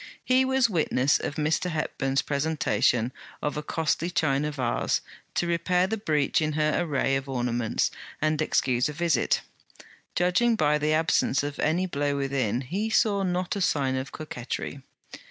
[0.23, 1.69] He was witness of Mr.
[1.69, 5.01] Hepburn's presentation of a costly China vase,
[5.35, 9.41] to repair the breach in her array of ornaments, and excuse a visit.
[10.15, 14.81] Judging by the absence of any blow within, he saw not a sign of coquettry.